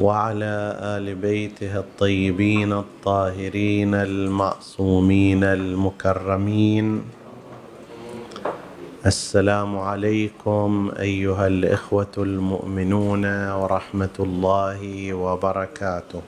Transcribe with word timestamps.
وعلى 0.00 0.76
آل 0.80 1.14
بيته 1.14 1.78
الطيبين 1.78 2.72
الطاهرين 2.72 3.94
المعصومين 3.94 5.44
المكرمين. 5.44 7.04
السلام 9.06 9.78
عليكم 9.78 10.92
أيها 10.98 11.46
الإخوة 11.46 12.14
المؤمنون 12.18 13.24
ورحمة 13.50 14.16
الله 14.20 15.14
وبركاته. 15.14 16.22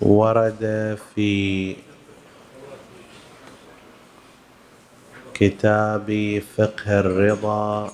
ورد 0.00 0.62
في 1.14 1.76
كتاب 5.36 6.08
فقه 6.56 7.00
الرضا. 7.00 7.92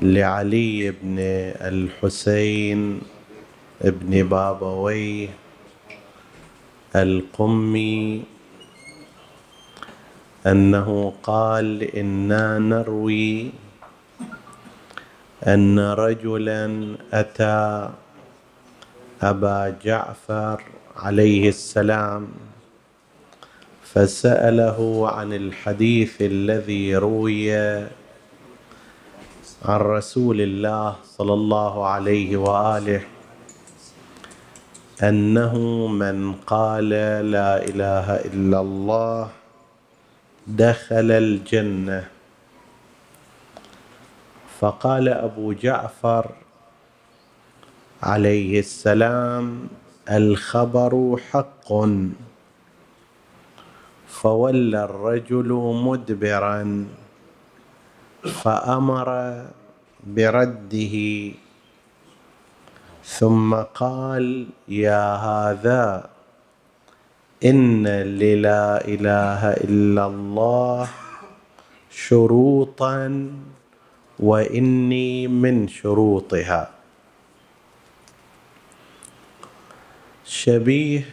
لعلي 0.00 0.90
بن 0.90 1.16
الحسين 1.70 3.00
بن 3.80 4.28
بابويه 4.28 5.28
القمي 6.96 8.24
أنه 10.46 11.14
قال 11.22 11.82
إنا 11.82 12.58
نروي 12.58 13.50
أن 15.46 15.78
رجلا 15.78 16.96
أتى 17.12 17.90
أبا 19.22 19.78
جعفر 19.84 20.62
عليه 20.96 21.48
السلام 21.48 22.28
فسأله 23.84 25.10
عن 25.10 25.32
الحديث 25.32 26.22
الذي 26.22 26.96
روي 26.96 27.52
عن 29.64 29.78
رسول 29.80 30.40
الله 30.40 30.96
صلى 31.04 31.32
الله 31.32 31.86
عليه 31.86 32.36
وآله 32.36 33.02
أنه 35.02 35.86
من 35.86 36.32
قال 36.46 36.88
لا 37.30 37.64
إله 37.64 38.06
إلا 38.30 38.60
الله 38.60 39.30
دخل 40.46 41.10
الجنة. 41.10 42.04
فقال 44.60 45.08
أبو 45.08 45.52
جعفر 45.52 46.30
عليه 48.02 48.58
السلام 48.60 49.68
الخبر 50.10 51.20
حق. 51.30 51.68
فولى 54.06 54.84
الرجل 54.84 55.50
مدبرا 55.84 56.86
فأمر 58.22 59.08
برده. 60.06 60.96
ثم 63.04 63.54
قال 63.54 64.46
يا 64.68 65.14
هذا 65.14 66.10
إن 67.44 67.86
للا 67.86 68.86
إله 68.88 69.42
إلا 69.66 70.06
الله 70.06 70.88
شروطا 71.90 73.30
وإني 74.18 75.28
من 75.28 75.68
شروطها. 75.68 76.81
شبيه 80.32 81.04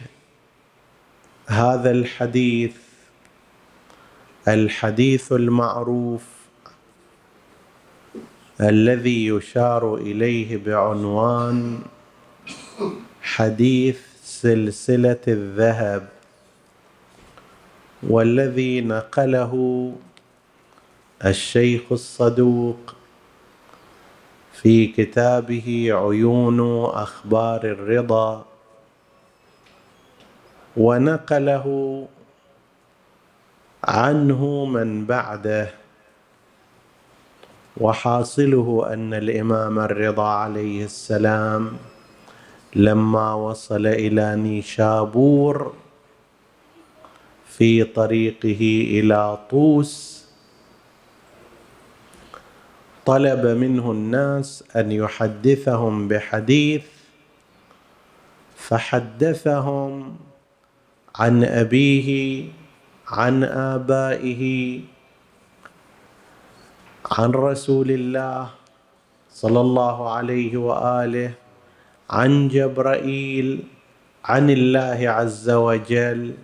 هذا 1.46 1.90
الحديث 1.90 2.76
الحديث 4.48 5.32
المعروف 5.32 6.22
الذي 8.60 9.26
يشار 9.26 9.94
إليه 9.94 10.56
بعنوان 10.56 11.82
حديث 13.22 14.00
سلسلة 14.24 15.20
الذهب 15.28 16.08
والذي 18.02 18.80
نقله 18.80 19.92
الشيخ 21.24 21.82
الصدوق 21.92 22.94
في 24.52 24.86
كتابه 24.86 25.88
عيون 25.90 26.84
أخبار 26.84 27.64
الرضا. 27.64 28.49
ونقله 30.76 31.66
عنه 33.84 34.64
من 34.64 35.04
بعده 35.06 35.70
وحاصله 37.76 38.86
أن 38.92 39.14
الإمام 39.14 39.78
الرضا 39.78 40.28
عليه 40.28 40.84
السلام 40.84 41.72
لما 42.76 43.34
وصل 43.34 43.86
إلى 43.86 44.36
نيشابور 44.36 45.72
في 47.46 47.84
طريقه 47.84 48.62
إلى 48.90 49.38
طوس 49.50 50.24
طلب 53.06 53.46
منه 53.46 53.90
الناس 53.90 54.64
أن 54.76 54.92
يحدثهم 54.92 56.08
بحديث 56.08 56.84
فحدثهم 58.56 60.16
عن 61.16 61.44
أبيه 61.44 62.44
عن 63.08 63.44
آبائه 63.44 64.42
عن 67.10 67.30
رسول 67.30 67.90
الله 67.90 68.50
صلى 69.30 69.60
الله 69.60 69.96
عليه 70.12 70.56
وآله 70.56 71.32
عن 72.10 72.48
جبرائيل 72.48 73.64
عن 74.24 74.50
الله 74.50 74.98
عز 75.10 75.50
وجل 75.50 76.34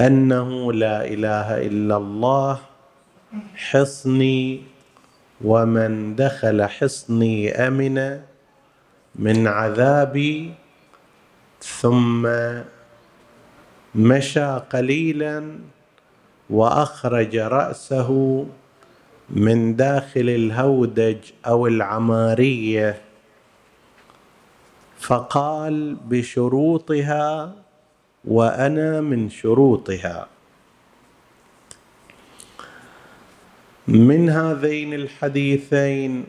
أنه 0.00 0.72
لا 0.72 1.04
إله 1.06 1.48
إلا 1.66 1.96
الله 1.96 2.58
حصني 3.56 4.62
ومن 5.44 6.16
دخل 6.16 6.58
حصني 6.64 7.50
امن 7.52 8.20
من 9.16 9.46
عذابي 9.46 10.54
ثم 11.60 12.26
مشى 13.96 14.56
قليلا 14.56 15.58
وأخرج 16.50 17.36
رأسه 17.36 18.10
من 19.30 19.76
داخل 19.76 20.28
الهودج 20.28 21.18
أو 21.46 21.66
العمارية. 21.66 23.00
فقال 25.00 25.94
بشروطها 25.94 27.54
وأنا 28.24 29.00
من 29.00 29.30
شروطها. 29.30 30.28
من 33.88 34.30
هذين 34.30 34.94
الحديثين 34.94 36.24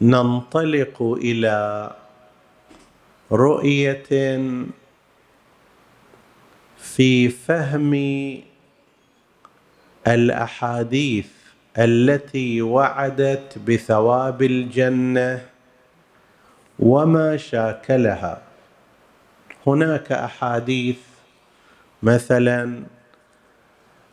ننطلق 0.00 1.02
إلى 1.02 1.90
رؤية 3.32 4.08
في 6.96 7.28
فهم 7.28 7.92
الأحاديث 10.06 11.26
التي 11.78 12.62
وعدت 12.62 13.58
بثواب 13.66 14.42
الجنة 14.42 15.42
وما 16.78 17.36
شاكلها. 17.36 18.42
هناك 19.66 20.12
أحاديث 20.12 20.98
مثلا 22.02 22.82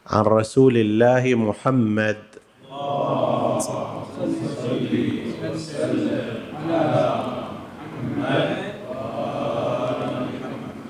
عن 0.07 0.21
رسول 0.21 0.77
الله 0.77 1.35
محمد 1.35 2.17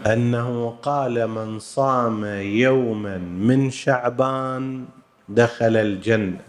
أنه 0.06 0.77
قال 0.81 1.27
من 1.27 1.59
صام 1.59 2.25
يوما 2.42 3.18
من 3.18 3.69
شعبان 3.71 4.86
دخل 5.30 5.77
الجنة. 5.77 6.42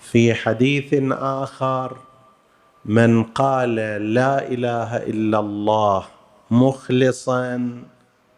في 0.00 0.34
حديث 0.34 0.94
آخر 1.12 1.96
من 2.84 3.22
قال 3.22 3.74
لا 4.14 4.48
إله 4.48 4.96
إلا 4.96 5.38
الله 5.38 6.06
مخلصا 6.50 7.82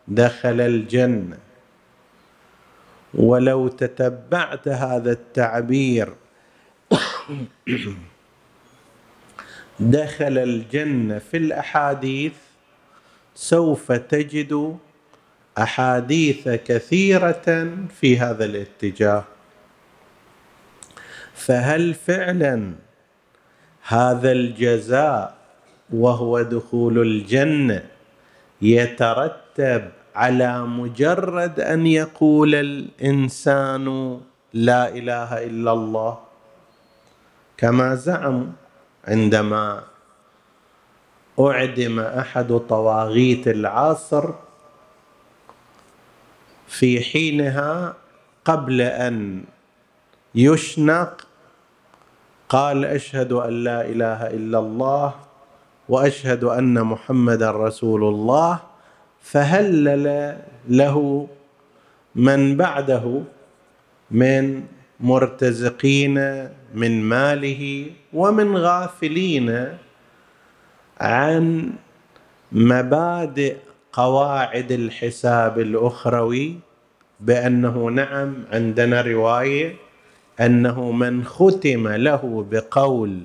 دخل 0.09 0.61
الجنة. 0.61 1.39
ولو 3.15 3.69
تتبعت 3.69 4.69
هذا 4.69 5.13
التعبير 5.13 6.15
دخل 9.81 10.39
الجنة 10.39 11.19
في 11.19 11.37
الأحاديث 11.37 12.33
سوف 13.37 13.93
تجد 13.93 14.79
أحاديث 15.59 16.49
كثيرة 16.49 17.69
في 18.01 18.19
هذا 18.19 18.45
الاتجاه. 18.45 19.25
فهل 21.35 21.95
فعلا 21.95 22.73
هذا 23.89 24.33
الجزاء 24.33 25.37
وهو 25.93 26.43
دخول 26.43 26.99
الجنة 26.99 27.85
يترتب 28.63 29.91
على 30.15 30.61
مجرد 30.61 31.61
أن 31.61 31.87
يقول 31.87 32.55
الإنسان 32.55 34.21
لا 34.55 34.89
إله 34.89 35.45
إلا 35.45 35.73
الله؟ 35.73 36.19
كما 37.57 37.95
زعموا 37.95 38.53
عندما 39.05 39.83
أعدم 41.41 42.01
أحد 42.01 42.61
طواغيت 42.69 43.49
العصر 43.49 44.25
في 46.69 47.01
حينها 47.01 47.95
قبل 48.45 48.81
أن 48.81 49.45
يشنق. 50.35 51.27
قال 52.49 52.85
أشهد 52.85 53.33
أن 53.33 53.65
لا 53.65 53.81
إله 53.85 54.27
إلا 54.27 54.59
الله 54.59 55.15
وأشهد 55.89 56.45
أن 56.45 56.83
محمدا 56.83 57.51
رسول 57.51 58.05
الله. 58.05 58.61
فهلل 59.23 60.37
له 60.69 61.29
من 62.15 62.57
بعده 62.57 63.23
من 64.11 64.63
مرتزقين 65.01 66.49
من 66.75 67.03
ماله 67.03 67.91
ومن 68.13 68.57
غافلين 68.57 69.79
عن 71.01 71.73
مبادئ 72.53 73.57
قواعد 73.93 74.73
الحساب 74.73 75.59
الأخروي 75.59 76.59
بأنه 77.21 77.91
نعم 77.91 78.45
عندنا 78.53 79.01
رواية 79.01 79.77
أنه 80.41 80.91
من 80.91 81.25
ختم 81.25 81.89
له 81.89 82.47
بقول 82.51 83.21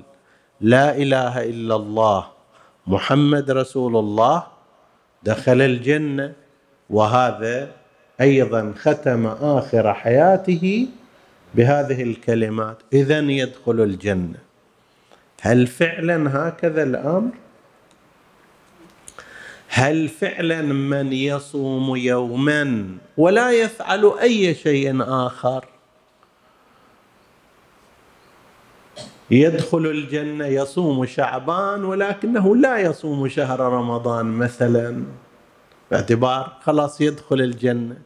لا 0.60 0.96
إله 0.96 1.44
إلا 1.44 1.76
الله 1.76 2.26
محمد 2.86 3.50
رسول 3.50 3.96
الله 3.96 4.46
دخل 5.22 5.60
الجنة 5.60 6.32
وهذا 6.90 7.70
أيضا 8.20 8.72
ختم 8.78 9.26
آخر 9.26 9.94
حياته 9.94 10.88
بهذه 11.54 12.02
الكلمات. 12.02 12.76
اذا 12.92 13.18
يدخل 13.18 13.80
الجنة. 13.80 14.38
هل 15.40 15.66
فعلا 15.66 16.48
هكذا 16.48 16.82
الأمر؟ 16.82 17.30
هل 19.74 20.08
فعلا 20.08 20.62
من 20.62 21.12
يصوم 21.12 21.96
يوما 21.96 22.88
ولا 23.16 23.50
يفعل 23.50 24.12
أي 24.20 24.54
شيء 24.54 25.02
آخر؟ 25.02 25.64
يدخل 29.30 29.86
الجنة 29.86 30.46
يصوم 30.46 31.06
شعبان 31.06 31.84
ولكنه 31.84 32.56
لا 32.56 32.78
يصوم 32.78 33.28
شهر 33.28 33.60
رمضان 33.60 34.26
مثلا. 34.26 35.04
باعتبار 35.90 36.56
خلاص 36.62 37.00
يدخل 37.00 37.40
الجنة. 37.40 37.96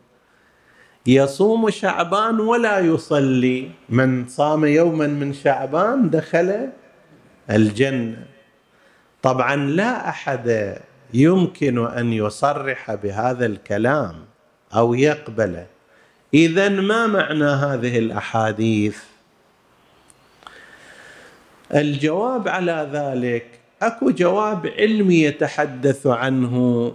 يصوم 1.06 1.70
شعبان 1.70 2.40
ولا 2.40 2.78
يصلي. 2.78 3.70
من 3.88 4.28
صام 4.28 4.64
يوما 4.64 5.06
من 5.06 5.32
شعبان 5.32 6.10
دخل 6.10 6.70
الجنة. 7.50 8.26
طبعا 9.22 9.56
لا 9.56 10.08
أحد 10.08 10.76
يمكن 11.14 11.86
أن 11.86 12.12
يصرح 12.12 12.94
بهذا 12.94 13.46
الكلام 13.46 14.14
أو 14.74 14.94
يقبله. 14.94 15.66
اذا 16.34 16.68
ما 16.68 17.06
معنى 17.06 17.44
هذه 17.44 17.98
الأحاديث؟ 17.98 18.98
الجواب 21.74 22.48
على 22.48 22.88
ذلك 22.92 23.46
أكو 23.82 24.10
جواب 24.10 24.66
علمي 24.66 25.22
يتحدث 25.22 26.06
عنه 26.06 26.92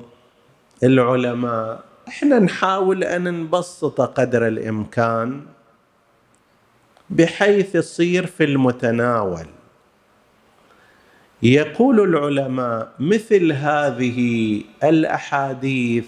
العلماء. 0.83 1.83
إحنا 2.07 2.39
نحاول 2.39 3.03
أن 3.03 3.23
نبسط 3.23 4.01
قدر 4.01 4.47
الإمكان 4.47 5.41
بحيث 7.09 7.75
يصير 7.75 8.25
في 8.25 8.43
المتناول. 8.43 9.45
يقول 11.43 11.99
العلماء 11.99 12.91
مثل 12.99 13.51
هذه 13.51 14.61
الأحاديث. 14.83 16.05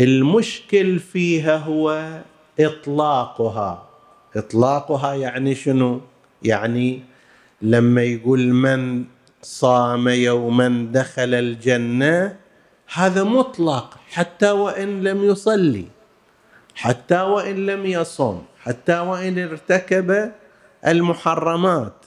المشكل 0.00 0.98
فيها 0.98 1.56
هو 1.56 2.18
إطلاقها. 2.60 3.88
إطلاقها 4.36 5.14
يعني 5.14 5.54
شنو؟ 5.54 6.00
يعني 6.42 7.02
لما 7.62 8.02
يقول 8.02 8.40
من 8.40 9.04
صام 9.42 10.08
يوما 10.08 10.88
دخل 10.92 11.34
الجنة 11.34 12.36
هذا 12.94 13.22
مطلق 13.22 13.96
حتى 14.10 14.50
وإن 14.50 15.02
لم 15.02 15.24
يصلي 15.24 15.84
حتى 16.74 17.20
وإن 17.20 17.66
لم 17.66 17.86
يصم 17.86 18.42
حتى 18.62 18.98
وإن 18.98 19.38
ارتكب 19.38 20.32
المحرمات. 20.86 21.97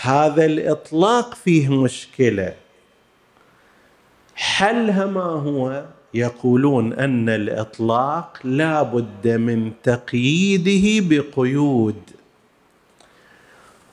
هذا 0.00 0.44
الإطلاق 0.44 1.34
فيه 1.34 1.68
مشكلة. 1.68 2.54
حلها 4.34 5.06
ما 5.06 5.22
هو؟ 5.22 5.84
يقولون 6.14 6.92
أن 6.92 7.28
الإطلاق 7.28 8.38
لا 8.44 8.82
بد 8.82 9.28
من 9.28 9.72
تقييده 9.82 11.08
بقيود. 11.08 12.02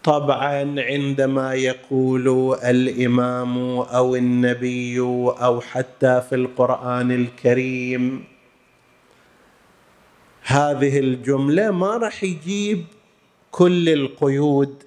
طبعا 0.04 0.76
عندما 0.78 1.54
يقول 1.54 2.58
الإمام 2.64 3.58
أو 3.78 4.16
النبي 4.16 5.00
أو 5.00 5.62
حتى 5.62 6.22
في 6.30 6.36
القرآن 6.36 7.12
الكريم 7.12 8.24
هذه 10.44 11.00
الجملة 11.00 11.72
ما 11.72 11.98
راح 11.98 12.24
يجيب 12.24 12.86
كل 13.52 13.90
القيود. 13.90 14.84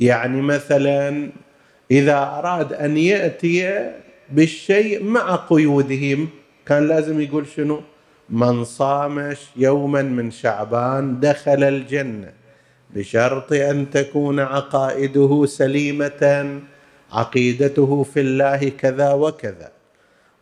يعني 0.00 0.40
مثلا 0.42 1.30
إذا 1.90 2.18
أراد 2.18 2.72
أن 2.72 2.96
يأتي 2.96 3.90
بالشيء 4.32 5.04
مع 5.04 5.36
قيوده 5.36 6.18
كان 6.66 6.88
لازم 6.88 7.20
يقول 7.20 7.46
شنو؟ 7.46 7.80
من 8.30 8.64
صام 8.64 9.34
يوما 9.56 10.02
من 10.02 10.30
شعبان 10.30 11.20
دخل 11.20 11.64
الجنة 11.64 12.32
بشرط 12.94 13.52
أن 13.52 13.90
تكون 13.90 14.40
عقائده 14.40 15.46
سليمة 15.46 16.60
عقيدته 17.12 18.02
في 18.02 18.20
الله 18.20 18.68
كذا 18.68 19.12
وكذا 19.12 19.72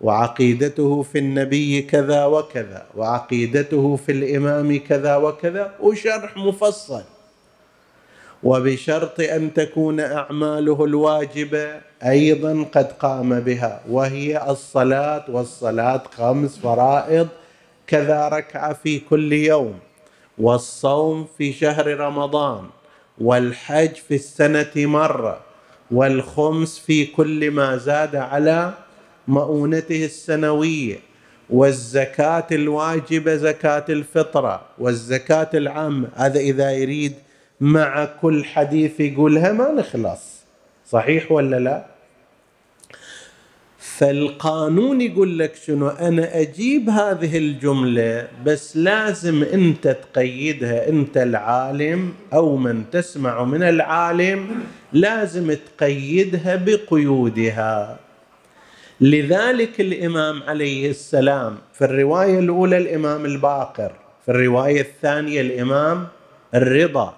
وعقيدته 0.01 1.03
في 1.03 1.19
النبي 1.19 1.83
كذا 1.83 2.25
وكذا 2.25 2.87
وعقيدته 2.97 3.97
في 3.97 4.13
الإمام 4.13 4.79
كذا 4.79 5.17
وكذا. 5.17 5.75
وشرح 5.81 6.37
مفصل. 6.37 7.03
وبشرط 8.43 9.21
أن 9.21 9.55
تكون 9.55 10.01
أعماله 10.01 10.85
الواجبة 10.85 11.81
أيضا 12.05 12.67
قد 12.75 12.93
قام 12.93 13.41
بها 13.41 13.81
وهي 13.91 14.51
الصلاة 14.51 15.25
والصلاة 15.29 16.03
خمس 16.17 16.59
فرائض 16.59 17.29
كذا 17.87 18.29
ركعه 18.29 18.73
في 18.73 18.99
كل 18.99 19.33
يوم 19.33 19.79
والصوم 20.39 21.27
في 21.39 21.53
شهر 21.53 22.01
رمضان 22.01 22.65
والحج 23.21 23.95
في 23.95 24.15
السنة 24.15 24.73
مرة 24.77 25.41
والخمس 25.91 26.79
في 26.79 27.07
كل 27.07 27.51
ما 27.51 27.77
زاد 27.77 28.17
على 28.17 28.73
مؤونته 29.29 30.05
السنوية 30.05 30.99
والزكاة 31.51 32.47
الواجبة 32.53 33.37
زكاة 33.37 33.85
الفطرة 33.89 34.61
والزكاة 34.79 35.51
العامة 35.55 36.09
هذا 36.15 36.41
إذا 36.41 36.71
يريد 36.71 37.15
مع 37.61 38.05
كل 38.05 38.45
حديث 38.45 39.01
يقولها 39.01 39.53
ما 39.53 39.73
نخلص. 39.73 40.39
صحيح 40.87 41.33
ولا 41.33 41.57
لا؟ 41.57 41.87
فالقانون 43.79 45.01
يقول 45.01 45.39
لك 45.39 45.55
شنو؟ 45.55 45.89
أنا 45.89 46.41
أجيب 46.41 46.89
هذه 46.91 47.39
الجملة 47.39 48.29
بس 48.45 48.77
لازم 48.77 49.43
أنت 49.43 49.89
تقيدها. 49.89 50.89
أنت 50.89 51.17
العالم 51.17 52.13
أو 52.33 52.57
من 52.57 52.91
تسمع 52.91 53.45
من 53.45 53.63
العالم 53.63 54.49
لازم 54.93 55.57
تقيدها 55.79 56.57
بقيودها. 56.57 57.99
لذلك 59.01 59.81
الإمام 59.81 60.43
عليه 60.43 60.91
السلام 60.91 61.59
في 61.75 61.85
الرواية 61.85 62.39
الأولى 62.39 62.77
الإمام 62.77 63.25
الباقر 63.25 63.93
في 64.25 64.31
الرواية 64.31 64.81
الثانية 64.81 65.41
الإمام 65.41 66.07
الرضا. 66.55 67.18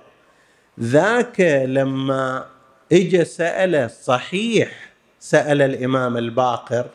ذاك 0.81 1.41
لما 1.67 2.47
اجى 2.93 3.25
سأل 3.25 3.91
صحيح 3.91 4.93
سأل 5.21 5.63
الإمام 5.63 6.17
الباقر 6.17 6.87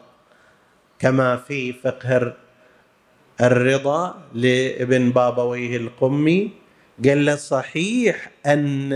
كما 1.00 1.38
في 1.38 1.74
فقه 1.74 2.34
الرضا 3.41 4.15
لابن 4.34 5.12
بابويه 5.12 5.77
القمي 5.77 6.51
قال 7.05 7.25
له 7.25 7.36
صحيح 7.36 8.32
أن 8.46 8.94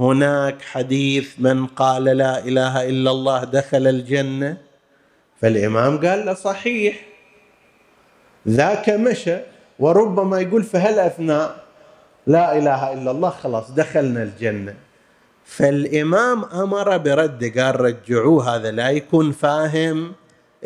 هناك 0.00 0.62
حديث 0.62 1.34
من 1.38 1.66
قال 1.66 2.04
لا 2.04 2.38
إله 2.38 2.88
إلا 2.88 3.10
الله 3.10 3.44
دخل 3.44 3.86
الجنة؟ 3.86 4.56
فالإمام 5.40 6.06
قال 6.06 6.26
له 6.26 6.34
صحيح. 6.34 7.06
ذاك 8.48 8.90
مشى 8.90 9.36
وربما 9.78 10.40
يقول 10.40 10.62
في 10.62 10.78
هالأثناء 10.78 11.64
لا 12.26 12.58
إله 12.58 12.92
إلا 12.92 13.10
الله 13.10 13.30
خلاص 13.30 13.70
دخلنا 13.70 14.22
الجنة. 14.22 14.74
فالإمام 15.44 16.44
أمر 16.44 16.96
برد 16.98 17.58
قال 17.58 17.80
رجعوه 17.80 18.56
هذا 18.56 18.70
لا 18.70 18.90
يكون 18.90 19.32
فاهم. 19.32 20.12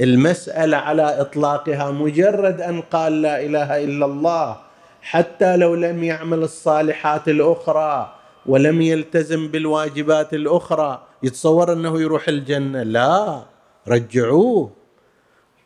المسألة 0.00 0.76
على 0.76 1.20
إطلاقها 1.20 1.90
مجرد 1.90 2.60
أن 2.60 2.80
قال 2.80 3.22
لا 3.22 3.40
إله 3.46 3.84
إلا 3.84 4.06
الله 4.06 4.56
حتى 5.02 5.56
لو 5.56 5.74
لم 5.74 6.04
يعمل 6.04 6.38
الصالحات 6.42 7.28
الأخرى 7.28 8.14
ولم 8.46 8.82
يلتزم 8.82 9.48
بالواجبات 9.48 10.34
الأخرى 10.34 11.02
يتصور 11.22 11.72
أنه 11.72 12.00
يروح 12.00 12.28
الجنة. 12.28 12.82
لا 12.82 13.42
رجعوه. 13.88 14.70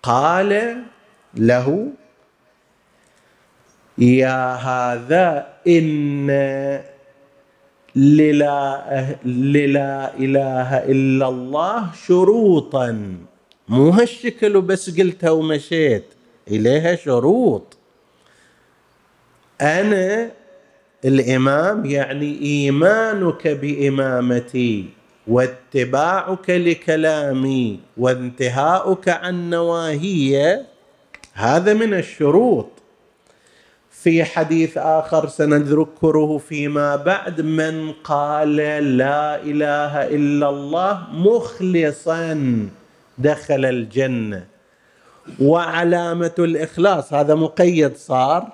قال 0.02 0.82
له 1.34 1.88
يا 3.98 4.54
هذا 4.54 5.46
إن 5.66 6.30
للا, 7.96 9.16
للا 9.24 10.14
إله 10.14 10.76
إلا 10.78 11.28
الله 11.28 11.90
شروطا. 12.06 13.16
مو 13.68 13.90
هالشكل 13.90 14.56
وبس 14.56 15.00
قلتها 15.00 15.30
ومشيت 15.30 16.04
إليها 16.48 16.94
شروط. 16.96 17.76
أنا 19.60 20.30
الإمام 21.04 21.86
يعني 21.86 22.38
إيمانك 22.42 23.48
بإمامتي 23.48 24.84
واتباعك 25.26 26.50
لكلامي 26.50 27.80
وانتهاؤك 27.96 29.08
عن 29.08 29.50
نواهي 29.50 30.60
هذا 31.32 31.74
من 31.74 31.94
الشروط. 31.94 32.77
في 34.02 34.24
حديث 34.24 34.78
آخر 34.78 35.28
سنذكره 35.28 36.38
فيما 36.38 36.96
بعد 36.96 37.40
من 37.40 37.92
قال 37.92 38.56
لا 38.96 39.42
إله 39.42 40.06
إلا 40.06 40.48
الله 40.48 41.06
مخلصا 41.12 42.68
دخل 43.18 43.64
الجنة. 43.64 44.44
وعلامة 45.40 46.34
الإخلاص 46.38 47.12
هذا 47.12 47.34
مقيد 47.34 47.96
صار. 47.96 48.52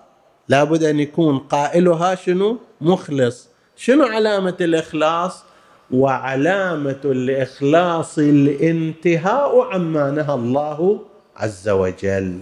لابد 0.48 0.82
أن 0.82 1.00
يكون 1.00 1.38
قائلها 1.38 2.14
شنو؟ 2.14 2.58
مخلص. 2.80 3.48
شنو 3.76 4.04
علامة 4.04 4.56
الإخلاص؟ 4.60 5.44
وعلامة 5.90 7.00
الإخلاص 7.04 8.18
الانتهاء 8.18 9.60
عما 9.60 10.10
نهى 10.10 10.34
الله 10.34 11.00
عز 11.36 11.68
وجل. 11.68 12.38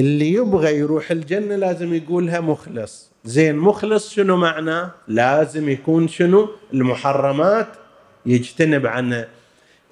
اللي 0.00 0.32
يبغى 0.32 0.78
يروح 0.78 1.10
الجنة 1.10 1.56
لازم 1.56 1.94
يقولها 1.94 2.40
مخلص. 2.40 3.10
زين 3.24 3.56
مخلص 3.56 4.14
شنو 4.14 4.36
معناه 4.36 4.90
لازم 5.08 5.68
يكون 5.68 6.08
شنو؟ 6.08 6.48
المحرمات 6.74 7.68
يجتنب 8.26 8.86
عنها 8.86 9.28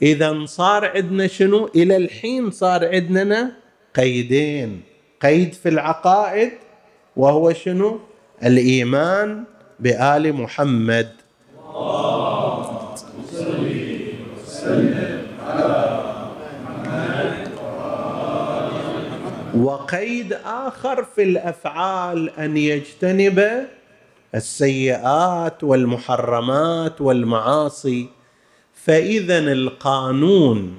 إذا 0.03 0.45
صار 0.45 0.85
عندنا 0.97 1.27
شنو؟ 1.27 1.71
إلى 1.77 1.97
الحين 1.97 2.51
صار 2.51 2.89
عندنا 2.95 3.53
قيدين. 3.97 4.83
قيد 5.23 5.53
في 5.53 5.69
العقائد 5.69 6.53
وهو 7.17 7.53
شنو؟ 7.53 8.01
الإيمان 8.45 9.45
بآل 9.81 10.33
محمد. 10.33 11.09
الله 11.75 12.38
وقيد 19.63 20.33
آخر 20.45 21.05
في 21.05 21.23
الأفعال 21.23 22.31
أن 22.39 22.57
يجتنب 22.57 23.67
السيئات 24.35 25.65
والمحرمات 25.65 27.01
والمعاصي. 27.01 28.09
فإذا 28.75 29.39
القانون 29.39 30.79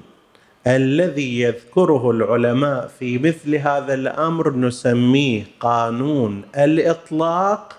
الذي 0.66 1.40
يذكره 1.40 2.10
العلماء 2.10 2.90
في 2.98 3.18
مثل 3.18 3.54
هذا 3.54 3.94
الأمر 3.94 4.56
نسميه 4.56 5.44
قانون 5.60 6.42
الإطلاق 6.58 7.76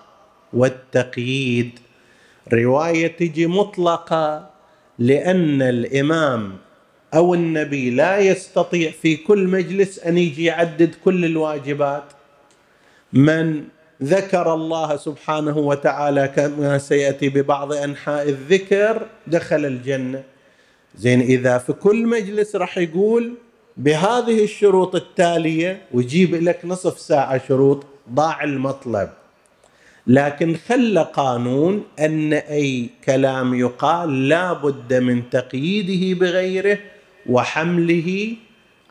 والتقييد. 0.52 1.78
رواية 2.52 3.06
تجي 3.06 3.46
مطلقة 3.46 4.50
لأن 4.98 5.62
الإمام 5.62 6.56
أو 7.14 7.34
النبي 7.34 7.90
لا 7.90 8.18
يستطيع 8.18 8.90
في 8.90 9.16
كل 9.16 9.46
مجلس 9.46 9.98
أن 9.98 10.18
يجي 10.18 10.44
يعدد 10.44 10.94
كل 11.04 11.24
الواجبات. 11.24 12.04
من 13.12 13.64
ذكر 14.02 14.54
الله 14.54 14.96
سبحانه 14.96 15.58
وتعالى 15.58 16.28
كما 16.36 16.78
سيأتي 16.78 17.28
ببعض 17.28 17.72
أنحاء 17.72 18.28
الذكر 18.28 19.06
دخل 19.26 19.66
الجنة. 19.66 20.22
زين 20.96 21.20
إذا 21.20 21.58
في 21.58 21.72
كل 21.72 22.06
مجلس 22.06 22.56
راح 22.56 22.78
يقول 22.78 23.34
بهذه 23.76 24.44
الشروط 24.44 24.94
التالية 24.94 25.82
ويجيب 25.92 26.34
لك 26.34 26.60
نصف 26.64 27.00
ساعة 27.00 27.48
شروط 27.48 27.86
ضاع 28.10 28.44
المطلب. 28.44 29.08
لكن 30.06 30.56
خلى 30.68 31.10
قانون 31.14 31.84
أن 31.98 32.32
أي 32.32 32.90
كلام 33.04 33.54
يقال 33.54 34.28
لا 34.28 34.52
بد 34.52 34.94
من 34.94 35.30
تقييده 35.30 36.20
بغيره 36.20 36.78
وحمله 37.26 38.36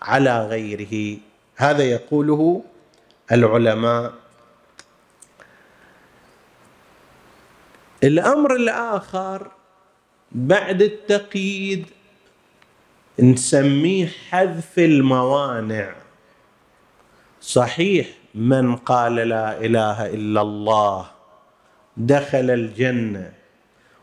على 0.01 0.45
غيره. 0.47 1.17
هذا 1.55 1.83
يقوله 1.83 2.63
العلماء. 3.31 4.13
الأمر 8.03 8.55
الآخر 8.55 9.51
بعد 10.31 10.81
التقييد 10.81 11.85
نسميه 13.19 14.07
حذف 14.29 14.79
الموانع. 14.79 15.93
صحيح 17.41 18.07
من 18.35 18.75
قال 18.75 19.15
لا 19.15 19.57
إله 19.57 20.05
إلا 20.05 20.41
الله 20.41 21.05
دخل 21.97 22.49
الجنة 22.51 23.31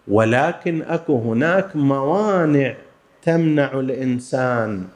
ولكن 0.09 0.83
أكو 0.83 1.19
هناك 1.19 1.77
موانع 1.77 2.75
تمنع 3.23 3.81
الإنسان 3.81 4.89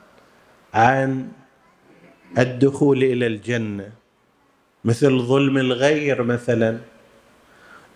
عن 0.74 1.28
الدخول 2.38 3.02
إلى 3.04 3.26
الجنة. 3.26 3.92
مثل 4.84 5.18
ظلم 5.18 5.58
الغير 5.58 6.22
مثلا. 6.22 6.78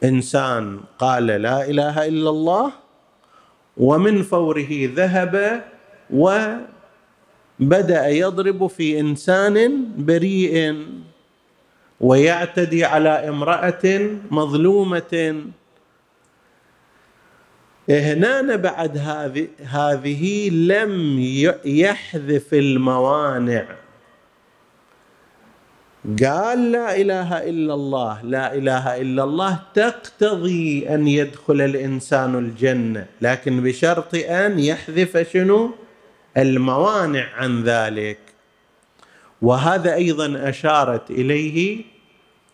إنسان 0.05 0.81
قال 0.99 1.27
لا 1.27 1.65
إله 1.71 2.07
إلا 2.07 2.31
الله 2.31 2.73
ومن 3.77 4.23
فوره 4.23 4.69
ذهب 4.71 5.65
وبدأ 6.13 8.09
يضرب 8.09 8.67
في 8.67 9.01
إنسان 9.01 9.87
بريء 9.99 10.87
ويعتدي 12.01 12.85
على 12.85 13.29
امرأة 13.29 13.85
مظلومة. 14.31 15.45
هنا 17.89 18.57
بعد 18.57 18.99
هذه 18.99 19.49
هذه 19.65 20.51
لم 20.51 21.21
يحذف 21.65 22.55
الموانع. 22.55 23.67
قال 26.23 26.73
لا 26.73 26.97
إله 26.97 27.49
إلا 27.49 27.75
الله. 27.75 28.23
لا 28.23 28.55
إله 28.55 29.01
إلا 29.01 29.25
الله 29.25 29.59
تقتضي 29.75 30.89
أن 30.89 31.09
يدخل 31.09 31.61
الإنسان 31.61 32.35
الجنة 32.35 33.07
لكن 33.21 33.63
بشرط 33.63 34.15
أن 34.15 34.59
يحذف 34.59 35.33
شنو؟ 35.33 35.71
الموانع 36.37 37.27
عن 37.37 37.63
ذلك. 37.63 38.19
وهذا 39.43 39.95
أيضا 39.95 40.49
أشارت 40.49 41.11
إليه 41.11 41.85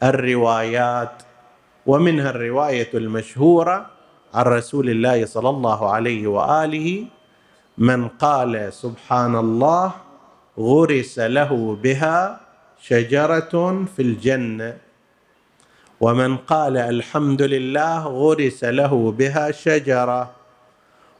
الروايات 0.02 1.22
ومنها 1.86 2.30
الرواية 2.30 2.88
المشهورة 2.94 4.01
عن 4.34 4.44
رسول 4.44 4.90
الله 4.90 5.26
صلى 5.26 5.48
الله 5.48 5.90
عليه 5.90 6.26
وآله 6.26 7.04
من 7.78 8.08
قال 8.08 8.72
سبحان 8.72 9.36
الله 9.36 9.92
غرس 10.58 11.18
له 11.18 11.78
بها 11.82 12.40
شجرة 12.82 13.84
في 13.96 14.02
الجنة. 14.02 14.76
ومن 16.00 16.36
قال 16.36 16.76
الحمد 16.76 17.42
لله 17.42 18.00
غرس 18.06 18.64
له 18.64 19.12
بها 19.18 19.50
شجرة. 19.50 20.30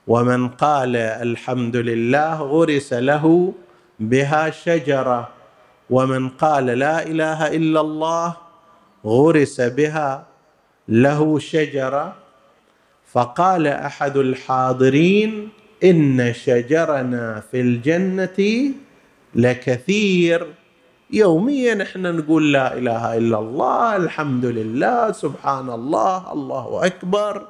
ومن 0.06 0.48
قال 0.48 0.96
الحمد 0.96 1.76
لله 1.76 2.34
غرس 2.42 2.92
له 2.92 3.52
بها 4.00 4.50
شجرة. 4.50 5.28
ومن 5.90 6.28
قال 6.28 6.66
لا 6.66 7.02
إله 7.02 7.46
إلا 7.46 7.80
الله 7.80 8.36
غرس 9.04 9.60
بها 9.60 10.26
له 10.88 11.38
شجرة. 11.38 12.21
فقال 13.12 13.66
أحد 13.66 14.16
الحاضرين 14.16 15.48
إن 15.84 16.32
شجرنا 16.32 17.42
في 17.50 17.60
الجنة 17.60 18.70
لكثير. 19.34 20.46
يوميا 21.10 21.82
إحنا 21.82 22.12
نقول 22.12 22.52
لا 22.52 22.78
إله 22.78 23.16
إلا 23.16 23.38
الله 23.38 23.96
الحمد 23.96 24.44
لله 24.44 25.12
سبحان 25.12 25.70
الله 25.70 26.32
الله 26.32 26.86
أكبر. 26.86 27.46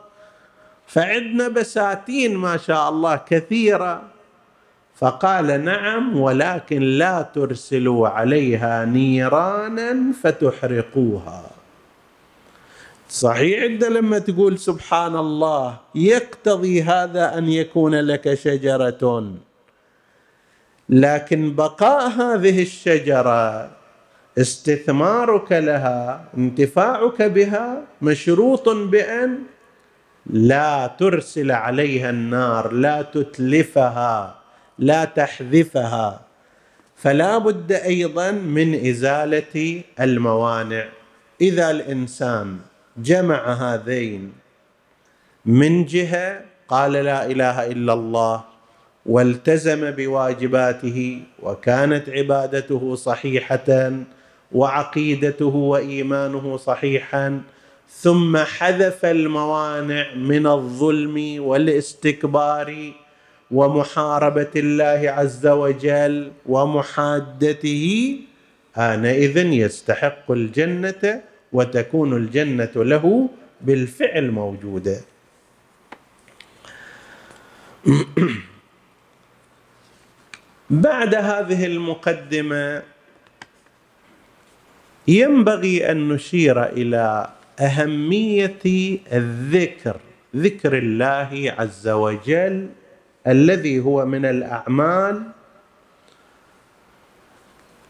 فعندنا 0.87 1.49
بساتين 1.49 2.37
ما 2.37 2.57
شاء 2.57 2.88
الله 2.88 3.21
كثيرة. 3.26 4.02
فقال 4.95 5.64
نعم 5.64 6.21
ولكن 6.21 6.83
لا 6.83 7.23
ترسلوا 7.23 8.09
عليها 8.09 8.85
نيرانا 8.85 10.12
فتحرقوها. 10.23 11.62
صحيح 13.12 13.62
انت 13.62 13.85
لما 13.85 14.19
تقول 14.19 14.59
سبحان 14.59 15.16
الله 15.16 15.76
يقتضي 15.95 16.83
هذا 16.83 17.38
أن 17.38 17.49
يكون 17.49 17.95
لك 17.95 18.35
شجرة. 18.35 19.33
لكن 20.88 21.54
بقاء 21.54 22.09
هذه 22.09 22.62
الشجرة 22.62 23.71
استثمارك 24.38 25.52
لها 25.52 26.25
انتفاعك 26.38 27.23
بها 27.23 27.83
مشروط 28.02 28.69
بأن 28.69 29.38
لا 30.26 30.87
ترسل 30.87 31.50
عليها 31.50 32.11
النار 32.11 32.73
لا 32.73 33.02
تتلفها 33.02 34.38
لا 34.78 35.04
تحذفها. 35.04 36.21
فلا 36.97 37.38
بد 37.38 37.73
أيضا 37.73 38.31
من 38.31 38.88
إزالة 38.88 39.83
الموانع. 40.00 40.85
إذا 41.40 41.71
الإنسان 41.71 42.72
جمع 42.97 43.53
هذين 43.53 44.33
من 45.47 45.85
جهة 45.85 46.41
قال 46.69 46.93
لا 46.93 47.27
إله 47.27 47.67
إلا 47.67 47.93
الله 47.93 48.45
والتزم 49.07 49.91
بواجباته 49.91 51.23
وكانت 51.43 52.09
عبادته 52.09 52.95
صحيحة 52.95 53.93
وعقيدته 54.53 55.47
وإيمانه 55.47 56.57
صحيحا 56.57 57.41
ثم 58.01 58.37
حذف 58.37 59.05
الموانع 59.05 60.15
من 60.15 60.47
الظلم 60.47 61.45
والاستكبار 61.45 62.93
ومحاربة 63.51 64.51
الله 64.57 65.11
عز 65.11 65.47
وجل 65.47 66.33
ومحادته 66.47 68.17
آنئذ 68.77 69.37
يستحق 69.39 70.31
الجنة 70.31 71.23
وتكون 71.52 72.16
الجنة 72.16 72.71
له 72.76 73.28
بالفعل 73.61 74.30
موجودة 74.30 75.00
بعد 80.71 81.15
هذه 81.15 81.67
المقدمة 81.67 82.82
ينبغي 85.08 85.91
أن 85.91 86.08
نشير 86.08 86.65
إلى 86.65 87.30
أهمية 87.60 88.62
الذكر 89.12 89.97
ذكر 90.36 90.78
الله 90.78 91.54
عز 91.58 91.88
وجل 91.88 92.69
الذي 93.26 93.80
هو 93.80 94.06
من 94.06 94.25
الأعمال 94.25 95.23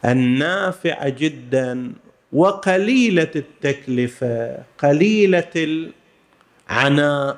النافعة 0.04 1.08
جدا 1.08 1.92
وقليلة 2.32 3.30
التكلفة 3.36 4.58
قليلة 4.78 5.82
العناء. 6.70 7.36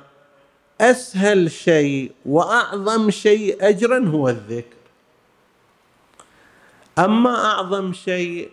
أسهل 0.81 1.51
شيء 1.51 2.13
وأعظم 2.27 3.11
شيء 3.11 3.57
اجرا 3.61 4.09
هو 4.09 4.29
الذكر. 4.29 4.77
أما 6.99 7.45
أعظم 7.45 7.93
شيء 7.93 8.51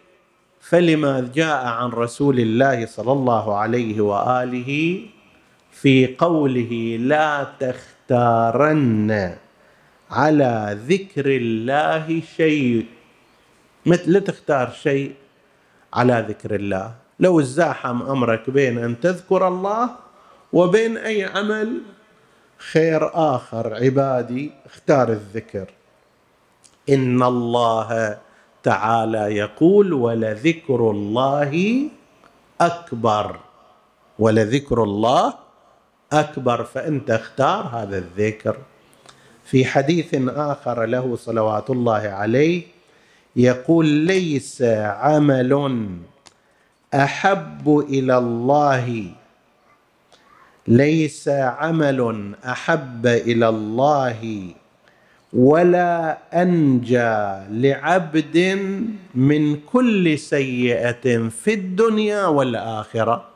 فلما 0.62 1.32
جاء 1.36 1.66
عن 1.66 1.90
رسول 1.90 2.40
الله 2.40 2.86
صلى 2.86 3.12
الله 3.12 3.56
عليه 3.58 4.02
وآله 4.02 5.02
في 5.72 6.16
قوله 6.16 6.98
لا 7.00 7.48
تخ 7.60 7.92
تختارن 8.12 9.38
على 10.12 10.80
ذكر 10.88 11.26
الله 11.26 12.22
شيء 12.38 12.86
لا 13.86 14.20
تختار 14.20 14.72
شيء 14.84 15.12
على 15.94 16.26
ذكر 16.30 16.56
الله. 16.56 16.94
لو 17.20 17.40
ازاحم 17.40 18.02
أمرك 18.02 18.50
بين 18.50 18.78
أن 18.78 19.00
تذكر 19.00 19.48
الله 19.48 19.90
وبين 20.54 20.98
أي 20.98 21.24
عمل 21.24 21.82
خير 22.58 23.10
آخر 23.14 23.74
عبادي 23.74 24.52
اختار 24.66 25.10
الذكر. 25.10 25.68
إن 26.90 27.24
الله 27.24 28.18
تعالى 28.64 29.36
يقول 29.36 29.94
ولذكر 29.94 30.92
الله 30.92 31.84
أكبر. 32.62 33.40
ولذكر 34.20 34.84
الله 34.84 35.34
أكبر 36.14 36.64
فانت 36.64 37.12
اختار 37.12 37.64
هذا 37.66 37.98
الذكر. 37.98 38.58
في 39.46 39.66
حديث 39.66 40.16
آخر 40.28 40.86
له 40.86 41.16
صلوات 41.16 41.70
الله 41.70 42.04
عليه 42.08 42.64
يقول 43.36 43.86
ليس 43.86 44.62
عمل 45.02 45.52
أحب 46.94 47.86
إلى 47.90 48.18
الله. 48.18 49.06
ليس 50.68 51.30
عمل 51.30 52.32
أحب 52.46 53.08
إلى 53.08 53.50
الله 53.50 54.48
ولا 55.34 56.18
أنجى 56.34 57.16
لعبد 57.50 58.38
من 59.16 59.56
كل 59.56 60.20
سيئة 60.20 61.30
في 61.30 61.54
الدنيا 61.54 62.26
والآخرة. 62.26 63.28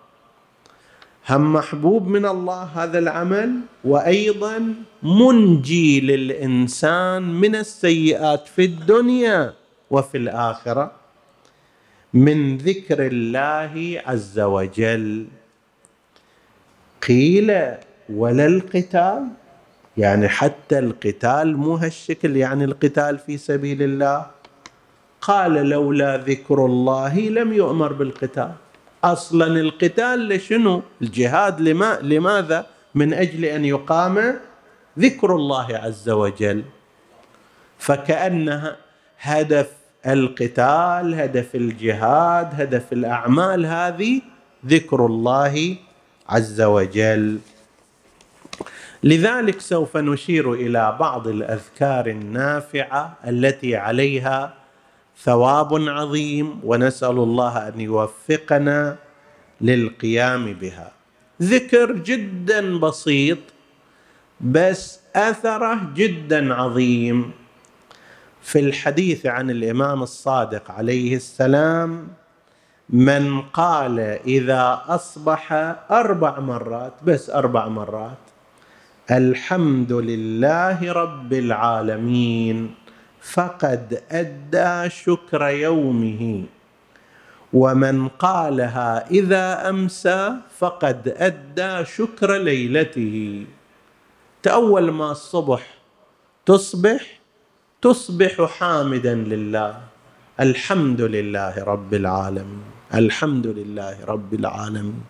هم 1.30 1.54
محبوب 1.54 2.08
من 2.08 2.26
الله 2.26 2.64
هذا 2.64 3.00
العمل؟ 3.00 3.60
وأيضا 3.84 4.74
منجي 5.04 6.02
للإنسان 6.02 7.24
من 7.24 7.56
السيئات 7.56 8.48
في 8.48 8.66
الدنيا. 8.66 9.54
وفي 9.91 10.17
الآخرة 10.17 10.91
من 12.13 12.58
ذكر 12.58 13.08
الله 13.08 14.02
عز 14.06 14.39
وجل. 14.39 15.28
قيل 17.08 17.52
ولا 18.10 18.45
القتال؟ 18.45 19.28
يعني 19.98 20.28
حتى 20.28 20.80
القتال 20.80 21.58
مو 21.58 21.76
هالشكل 21.76 22.38
يعني 22.38 22.63
القتال 22.63 23.17
في 23.17 23.38
سبيل 23.38 23.82
الله؟ 23.82 24.26
قال 25.21 25.54
لولا 25.54 26.17
ذكر 26.17 26.65
الله 26.65 27.19
لم 27.19 27.54
يؤمر 27.54 27.93
بالقتال. 27.93 28.52
أصلا 29.04 29.48
القتال 29.48 30.30
لشنو؟ 30.30 30.82
الجهاد 31.02 31.62
لما 31.62 32.00
لماذا؟ 32.02 32.67
من 32.95 33.13
أجل 33.13 33.45
أن 33.45 33.65
يقام 33.65 34.36
ذكر 35.00 35.36
الله 35.36 35.78
عز 35.78 36.10
وجل. 36.10 36.63
فكأنها 37.80 38.85
هدف 39.26 39.70
القتال 40.06 41.16
هدف 41.16 41.56
الجهاد 41.56 42.62
هدف 42.62 42.94
الأعمال 42.94 43.66
هذه 43.66 44.22
ذكر 44.66 45.06
الله 45.06 45.76
عز 46.30 46.62
وجل. 46.62 47.40
لذلك 49.04 49.62
سوف 49.62 49.98
نشير 49.98 50.54
إلى 50.54 50.98
بعض 51.00 51.28
الأذكار 51.28 52.08
النافعة 52.08 53.18
التي 53.28 53.76
عليها 53.76 54.54
ثواب 55.24 55.74
عظيم 55.74 56.60
ونسأل 56.64 57.18
الله 57.18 57.68
أن 57.68 57.82
يوفقنا 57.82 58.96
للقيام 59.62 60.54
بها. 60.54 60.92
ذكر 61.42 61.92
جدا 61.92 62.80
بسيط 62.80 63.40
بس 64.42 65.00
أثره 65.16 65.92
جدا 65.96 66.54
عظيم. 66.54 67.32
في 68.46 68.60
الحديث 68.60 69.26
عن 69.26 69.50
الإمام 69.50 70.04
الصادق 70.04 70.72
عليه 70.72 71.16
السلام 71.16 72.08
من 72.90 73.42
قال 73.42 74.00
إذا 74.26 74.82
أصبح 74.88 75.54
أربع 75.92 76.40
مرات 76.40 76.94
بس 77.04 77.30
أربع 77.30 77.68
مرات 77.68 78.18
الحمد 79.12 79.92
لله 79.92 80.92
رب 80.92 81.34
العالمين 81.34 82.76
فقد 83.22 84.04
أدى 84.12 84.90
شكر 84.90 85.42
يومه. 85.50 86.44
ومن 87.54 88.08
قالها 88.08 89.10
إذا 89.10 89.70
أمسى 89.70 90.36
فقد 90.60 91.14
أدى 91.18 91.86
شكر 91.86 92.38
ليلته. 92.38 93.46
تأول 94.44 94.92
ما 94.92 95.12
الصبح 95.12 95.64
تصبح 96.46 97.25
تصبح 97.82 98.42
حامدا 98.42 99.16
لله. 99.16 99.82
الحمد 100.40 101.02
لله 101.02 101.64
رب 101.64 101.94
العالمين. 101.94 102.64
الحمد 102.94 103.48
لله 103.48 104.06
رب 104.06 104.34
العالمين. 104.34 105.04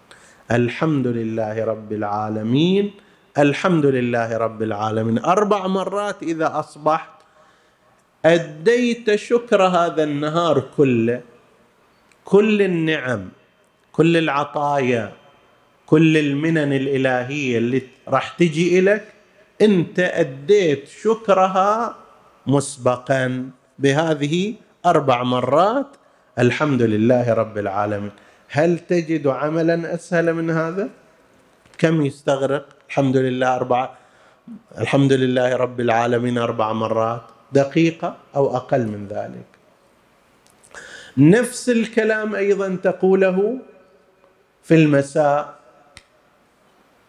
الحمد 0.52 1.08
لله 1.08 1.66
رب 1.66 1.92
العالمين. 1.94 2.92
الحمد 3.38 3.86
لله 3.86 4.38
رب 4.38 4.62
العالمين. 4.64 5.20
أربع 5.20 5.68
مرات 5.68 6.24
إذا 6.24 6.60
أصبحت 6.60 7.10
أديت 8.26 9.16
شكر 9.16 9.62
هذا 9.64 10.04
النهار 10.04 10.64
كله. 10.78 11.22
كل 12.26 12.62
النعم 12.62 13.30
كل 13.92 14.18
العطايا 14.18 15.14
كل 15.86 16.18
المنن 16.18 16.74
الإلهية 16.74 17.58
اللي 17.58 17.82
راح 18.08 18.30
تجي 18.30 18.82
لك 18.82 19.14
أنت 19.62 20.00
أديت 20.00 20.88
شكرها 20.88 21.96
مسبقا 22.48 23.50
بهذه 23.80 24.54
أربع 24.86 25.24
مرات 25.24 25.88
الحمد 26.40 26.82
لله 26.82 27.34
رب 27.34 27.58
العالمين. 27.58 28.12
هل 28.50 28.80
تجد 28.80 29.28
عملا 29.28 29.94
أسهل 29.94 30.34
من 30.34 30.50
هذا؟ 30.50 30.90
كم 31.78 32.06
يستغرق؟ 32.06 32.66
الحمد 32.90 33.18
لله 33.18 33.56
أربع 33.56 33.90
الحمد 34.78 35.14
لله 35.14 35.56
رب 35.56 35.80
العالمين 35.80 36.38
أربع 36.38 36.74
مرات. 36.74 37.22
دقيقة 37.52 38.18
أو 38.36 38.58
أقل 38.58 38.88
من 38.88 39.08
ذلك. 39.08 39.46
نفس 41.18 41.70
الكلام 41.70 42.36
أيضا 42.36 42.78
تقوله 42.84 43.58
في 44.64 44.76
المساء. 44.76 45.56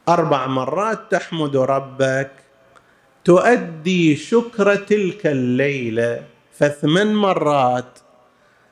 أربع 0.08 0.46
مرات 0.46 0.98
تحمد 1.10 1.56
ربك. 1.56 2.30
تؤدي 3.26 4.16
شكر 4.16 4.76
تلك 4.76 5.26
الليلة 5.26 6.22
فثمان 6.58 7.14
مرات. 7.14 7.98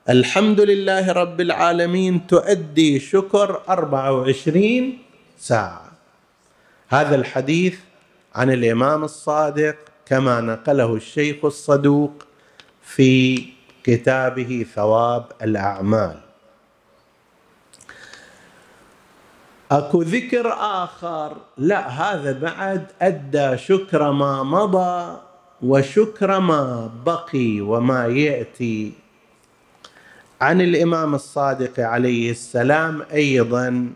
الحمد 0.09 0.61
لله 0.61 1.13
رب 1.13 1.41
العالمين 1.41 2.27
تؤدي 2.27 3.01
شكر 3.01 3.63
أربعة 3.69 4.13
وعشرين 4.13 4.99
ساعة. 5.39 5.93
هذا 6.89 7.15
الحديث 7.15 7.79
عن 8.35 8.51
الإمام 8.51 9.05
الصادق 9.05 9.77
كما 10.07 10.41
نقله 10.41 10.95
الشيخ 10.95 11.45
الصدوق 11.45 12.27
في 12.83 13.45
كتابه 13.85 14.67
ثواب 14.75 15.25
الأعمال. 15.43 16.24
أكو 19.71 20.03
ذكر 20.03 20.53
آخر. 20.53 21.37
لا 21.59 21.89
هذا 21.89 22.33
بعد. 22.33 22.87
أدى 23.03 23.57
شكر 23.57 24.13
ما 24.13 24.43
مضى 24.43 25.17
وشكر 25.63 26.41
ما 26.41 26.91
بقي 27.07 27.61
وما 27.61 28.07
يأتي. 28.07 28.93
عن 30.41 30.61
الإمام 30.61 31.15
الصادق 31.15 31.81
عليه 31.81 32.31
السلام 32.31 33.03
أيضا 33.13 33.93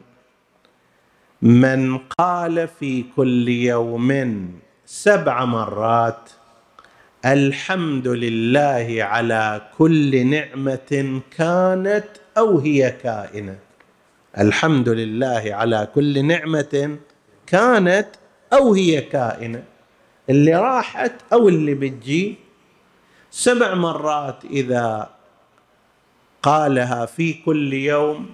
من 1.43 1.99
قال 1.99 2.69
في 2.69 3.05
كل 3.17 3.49
يوم 3.49 4.11
سبع 4.87 5.45
مرات 5.45 6.31
الحمد 7.25 8.09
لله 8.09 8.97
على 9.01 9.63
كل 9.79 10.27
نعمة 10.27 11.21
كانت 11.37 12.09
أو 12.39 12.59
هي 12.59 12.91
كائنة. 13.03 13.68
الحمد 14.37 14.89
لله 14.89 15.43
على 15.47 15.89
كل 15.95 16.25
نعمة 16.25 16.97
كانت 17.47 18.09
أو 18.53 18.75
هي 18.75 19.01
كائنة. 19.01 19.63
اللي 20.31 20.57
راحت 20.57 21.13
أو 21.33 21.49
اللي 21.49 21.75
بتجي. 21.75 22.37
سبع 23.31 23.75
مرات 23.75 24.45
إذا 24.45 25.11
قالها 26.43 27.07
في 27.07 27.33
كل 27.33 27.73
يوم. 27.73 28.27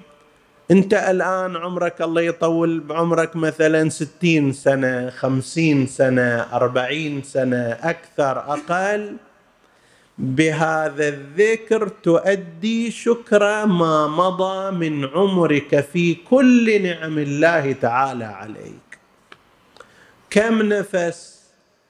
أنت 0.70 0.94
الآن 0.94 1.56
عمرك 1.56 2.02
الله 2.02 2.22
يطول 2.22 2.80
بعمرك 2.80 3.36
مثلا 3.36 3.88
ستين 3.88 4.52
سنة 4.52 5.10
خمسين 5.10 5.86
سنة 5.86 6.46
أربعين 6.52 7.22
سنة 7.22 7.78
أكثر 7.82 8.38
أقل. 8.38 9.16
بهذا 10.18 11.08
الذكر 11.08 11.88
تؤدي 11.88 12.90
شكر 12.90 13.66
ما 13.66 14.06
مضى 14.06 14.70
من 14.70 15.04
عمرك 15.04 15.80
في 15.80 16.14
كل 16.14 16.82
نعم 16.82 17.18
الله 17.18 17.72
تعالى 17.72 18.24
عليك. 18.24 18.98
كم 20.30 20.62
نفس 20.62 21.44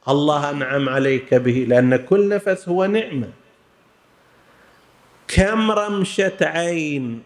الله 0.09 0.51
أنعم 0.51 0.89
عليك 0.89 1.35
به؟ 1.35 1.67
لأن 1.69 1.97
كل 1.97 2.29
نفس 2.29 2.69
هو 2.69 2.85
نعمة. 2.85 3.29
كم 5.29 5.71
رمشة 5.71 6.37
عين؟ 6.41 7.23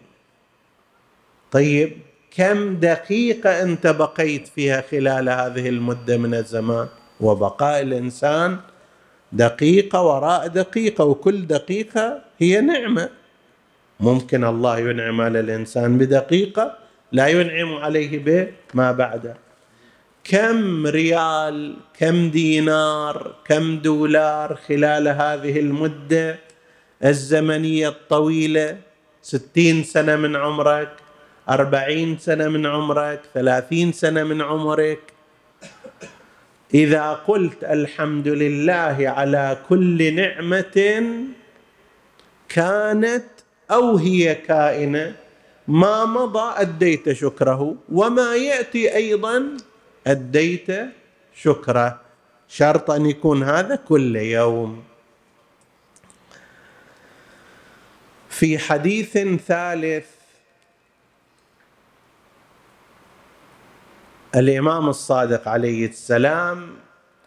طيب 1.51 1.97
كم 2.31 2.75
دقيقة 2.75 3.61
أنت 3.63 3.87
بقيت 3.87 4.47
فيها 4.47 4.81
خلال 4.81 5.29
هذه 5.29 5.69
المدة 5.69 6.17
من 6.17 6.33
الزمان؟ 6.33 6.87
وبقاء 7.19 7.81
الإنسان 7.81 8.57
دقيقة 9.31 10.01
وراء 10.01 10.47
دقيقة 10.47 11.05
وكل 11.05 11.47
دقيقة 11.47 12.21
هي 12.37 12.61
نعمة. 12.61 13.09
ممكن 13.99 14.43
الله 14.43 14.79
ينعم 14.79 15.21
على 15.21 15.39
الإنسان 15.39 15.97
بدقيقة 15.97 16.77
لا 17.11 17.27
ينعم 17.27 17.73
عليه 17.73 18.11
بما 18.73 18.91
بعده. 18.91 19.37
كم 20.23 20.87
ريال 20.87 21.75
كم 21.99 22.29
دينار 22.29 23.35
كم 23.45 23.77
دولار 23.77 24.55
خلال 24.67 25.07
هذه 25.07 25.59
المدة؟ 25.59 26.39
الزمنية 27.05 27.89
الطويلة 27.89 28.77
ستين 29.21 29.83
سنة 29.83 30.15
من 30.15 30.35
عمرك 30.35 30.89
أربعين 31.49 32.17
سنة 32.17 32.47
من 32.47 32.65
عمرك 32.65 33.21
ثلاثين 33.33 33.91
سنة 33.91 34.23
من 34.23 34.41
عمرك. 34.41 34.99
إذا 36.73 37.13
قلت 37.13 37.63
الحمد 37.63 38.27
لله 38.27 38.97
على 38.99 39.57
كل 39.69 40.15
نعمة 40.15 41.03
كانت 42.49 43.25
أو 43.71 43.97
هي 43.97 44.35
كائنة 44.35 45.15
ما 45.67 46.05
مضى 46.05 46.53
أديت 46.61 47.11
شكره 47.11 47.75
وما 47.91 48.35
يأتي 48.35 48.95
أيضا 48.95 49.57
أديت 50.07 50.67
شكره. 51.35 52.01
شرط 52.47 52.91
أن 52.91 53.05
يكون 53.05 53.43
هذا 53.43 53.75
كل 53.75 54.15
يوم. 54.15 54.83
في 58.29 58.57
حديث 58.57 59.17
ثالث 59.47 60.18
الإمام 64.35 64.89
الصادق 64.89 65.47
عليه 65.47 65.87
السلام 65.87 66.67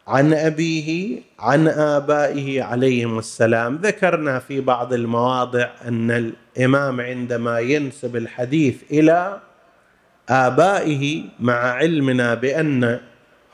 عن 0.06 0.34
أبيه 0.34 1.20
عن 1.38 1.68
آبائه 1.68 2.62
عليهم 2.62 3.18
السلام. 3.18 3.76
ذكرنا 3.76 4.38
في 4.38 4.60
بعض 4.60 4.92
المواضع 4.92 5.70
أن 5.84 6.10
الإمام 6.56 7.00
عندما 7.00 7.58
ينسب 7.58 8.16
الحديث 8.16 8.82
إلى 8.90 9.40
آبائه 10.28 11.24
مع 11.40 11.54
علمنا 11.54 12.34
بأن 12.34 13.00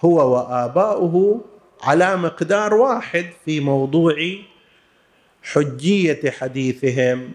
هو 0.00 0.34
وآباؤه 0.36 1.44
على 1.82 2.16
مقدار 2.16 2.74
واحد 2.74 3.26
في 3.44 3.60
موضوع 3.60 4.14
حجية 5.42 6.30
حديثهم 6.30 7.32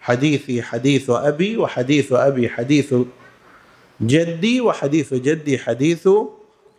حديثي 0.00 0.62
حديث 0.62 1.10
أبي 1.10 1.56
وحديث 1.56 2.12
أبي 2.12 2.48
حديث 2.48 2.94
جدي 4.00 4.60
وحديث 4.60 5.14
جدي 5.14 5.58
حديث 5.58 6.08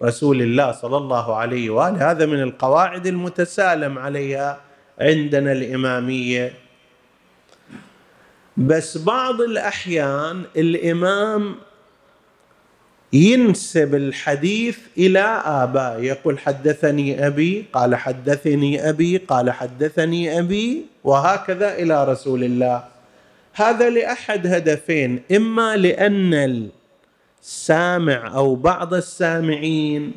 رسول 0.04 0.42
الله 0.42 0.72
صلى 0.72 0.98
الله 0.98 1.36
عليه 1.36 1.70
وآله. 1.70 2.12
هذا 2.12 2.26
من 2.26 2.42
القواعد 2.42 3.08
المتسالم 3.08 4.00
عليها 4.00 4.62
عندنا 5.02 5.52
الإمامية. 5.52 6.54
بس 8.58 8.98
بعض 8.98 9.42
الأحيان 9.42 10.44
الإمام 10.58 11.56
ينسب 13.14 13.96
الحديث 13.96 14.78
إلى 14.98 15.42
ابائه 15.46 16.04
يقول 16.04 16.40
حدثني 16.40 17.28
أبي 17.28 17.66
قال 17.74 17.96
حدثني 17.96 18.90
أبي 18.90 19.18
قال 19.18 19.52
حدثني 19.52 20.40
أبي 20.40 20.86
وهكذا 21.04 21.76
إلى 21.80 22.06
رسول 22.06 22.44
الله. 22.44 22.84
هذا 23.54 23.90
لأحد 23.90 24.48
هدفين 24.48 25.22
إما 25.32 25.76
لأن 25.78 26.70
السامع 27.46 28.36
أو 28.36 28.56
بعض 28.56 28.94
السامعين 28.94 30.12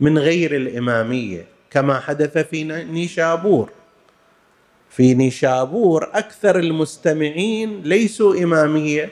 من 0.00 0.18
غير 0.18 0.56
الإمامية 0.56 1.46
كما 1.70 2.00
حدث 2.00 2.38
في 2.38 2.64
نيشابور. 2.64 3.70
في 4.90 5.14
نيشابور 5.14 6.10
أكثر 6.12 6.58
المستمعين 6.58 7.82
ليسوا 7.82 8.42
إمامية 8.42 9.10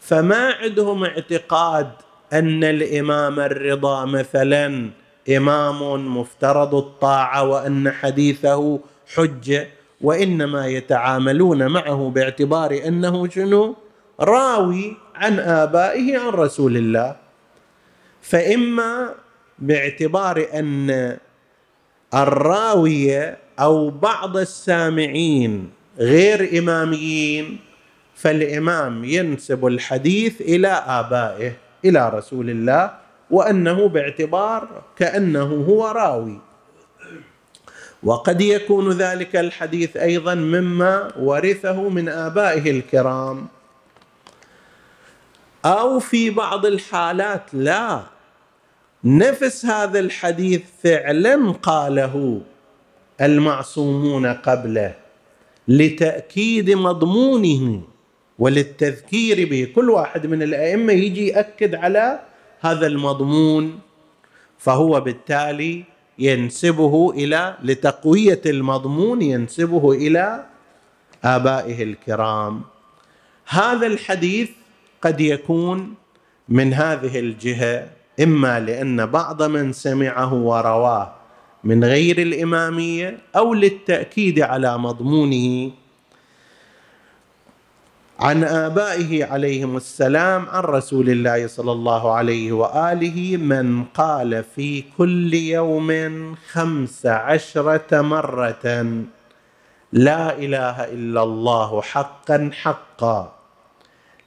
فما 0.00 0.52
عندهم 0.52 1.04
اعتقاد 1.04 1.90
أن 2.32 2.64
الإمام 2.64 3.40
الرضا 3.40 4.04
مثلا 4.04 4.90
إمام 5.36 6.06
مفترض 6.18 6.74
الطاعة 6.74 7.44
وأن 7.44 7.90
حديثه 7.90 8.80
حجة 9.14 9.68
وإنما 10.00 10.66
يتعاملون 10.66 11.66
معه 11.66 12.10
باعتبار 12.14 12.80
أنه 12.86 13.28
شنو؟ 13.28 13.76
راوي. 14.20 15.03
عن 15.14 15.38
آبائه 15.38 16.18
عن 16.18 16.28
رسول 16.28 16.76
الله. 16.76 17.16
فإما 18.22 19.14
باعتبار 19.58 20.46
أن 20.54 21.16
الراويه 22.14 23.38
أو 23.60 23.90
بعض 23.90 24.36
السامعين 24.36 25.70
غير 25.98 26.58
إماميين 26.58 27.58
فالإمام 28.14 29.04
ينسب 29.04 29.66
الحديث 29.66 30.40
إلى 30.40 30.68
آبائه 30.86 31.52
إلى 31.84 32.08
رسول 32.08 32.50
الله 32.50 32.90
وأنه 33.30 33.88
باعتبار 33.88 34.82
كأنه 34.96 35.64
هو 35.68 35.86
راوي. 35.86 36.40
وقد 38.02 38.40
يكون 38.40 38.92
ذلك 38.92 39.36
الحديث 39.36 39.96
أيضا 39.96 40.34
مما 40.34 41.12
ورثه 41.18 41.88
من 41.88 42.08
آبائه 42.08 42.70
الكرام. 42.70 43.48
أو 45.64 45.98
في 46.00 46.30
بعض 46.30 46.66
الحالات 46.66 47.54
لا. 47.54 48.02
نفس 49.04 49.66
هذا 49.66 49.98
الحديث 50.00 50.62
فعلا 50.82 51.52
قاله 51.52 52.40
المعصومون 53.20 54.26
قبله 54.26 54.94
لتأكيد 55.68 56.70
مضمونه 56.70 57.82
وللتذكير 58.38 59.48
به. 59.48 59.72
كل 59.74 59.90
واحد 59.90 60.26
من 60.26 60.42
الأئمة 60.42 60.92
يجي 60.92 61.28
يأكد 61.28 61.74
على 61.74 62.20
هذا 62.60 62.86
المضمون 62.86 63.80
فهو 64.58 65.00
بالتالي 65.00 65.84
ينسبه 66.18 67.10
إلى 67.10 67.56
لتقوية 67.62 68.40
المضمون 68.46 69.22
ينسبه 69.22 69.92
إلى 69.92 70.46
آبائه 71.24 71.82
الكرام. 71.82 72.62
هذا 73.46 73.86
الحديث 73.86 74.50
قد 75.04 75.20
يكون 75.20 75.94
من 76.48 76.74
هذه 76.74 77.18
الجهة 77.18 77.86
إما 78.22 78.60
لأن 78.60 79.06
بعض 79.06 79.42
من 79.42 79.72
سمعه 79.72 80.34
ورواه 80.34 81.12
من 81.64 81.84
غير 81.84 82.18
الإمامية 82.18 83.18
أو 83.36 83.54
للتأكيد 83.54 84.40
على 84.40 84.78
مضمونه. 84.78 85.70
عن 88.20 88.44
آبائه 88.44 89.24
عليهم 89.24 89.76
السلام 89.76 90.48
عن 90.48 90.62
رسول 90.62 91.10
الله 91.10 91.46
صلى 91.46 91.72
الله 91.72 92.12
عليه 92.12 92.52
وآله 92.52 93.36
من 93.36 93.84
قال 93.84 94.44
في 94.56 94.84
كل 94.98 95.34
يوم 95.34 95.90
خمس 96.52 97.06
عشرة 97.06 98.00
مرة 98.00 98.86
لا 99.92 100.38
إله 100.38 100.84
إلا 100.84 101.22
الله 101.22 101.82
حقا 101.82 102.50
حقا. 102.52 103.43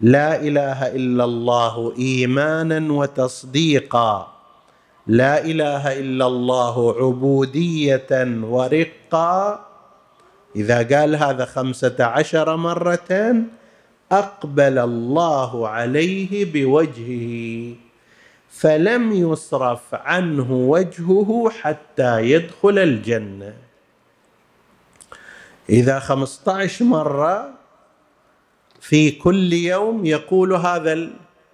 لا 0.02 0.42
إله 0.42 0.94
إلا 0.94 1.24
الله 1.24 1.94
إيمانا 1.98 2.94
وتصديقا. 2.94 4.34
لا 5.08 5.46
إله 5.46 6.00
إلا 6.00 6.28
الله 6.28 6.76
عبودية 7.02 8.12
ورقا. 8.44 9.68
إذا 10.56 10.78
قال 10.98 11.16
هذا 11.16 11.46
خمسة 11.46 11.96
عشر 12.00 12.56
مرة 12.56 13.36
أقبل 14.12 14.78
الله 14.78 15.68
عليه 15.68 16.46
بوجهه 16.54 17.76
فلم 18.50 19.12
يصرف 19.12 19.86
عنه 19.94 20.52
وجهه 20.52 21.50
حتى 21.50 22.22
يدخل 22.22 22.78
الجنة. 22.80 23.54
إذا 25.70 26.00
خمسة 26.00 26.54
عشر 26.54 26.86
مرة 26.86 27.57
في 28.88 29.12
كل 29.12 29.54
يوم 29.54 30.06
يقول 30.06 30.54
هذا 30.54 31.10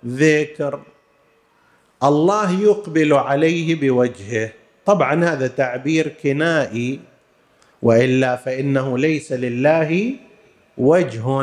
الذكر. 0.05 0.79
الله 2.03 2.61
يقبل 2.61 3.13
عليه 3.13 3.75
بوجهه. 3.75 4.53
طبعا 4.85 5.25
هذا 5.25 5.47
تعبير 5.47 6.07
كنائي 6.07 6.99
وإلا 7.81 8.35
فإنه 8.35 8.97
ليس 8.97 9.31
لله 9.31 10.13
وجه. 10.77 11.41